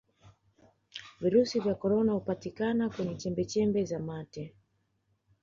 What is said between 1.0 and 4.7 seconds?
virusi vya korona hupatikana kwenye chembechembe za mate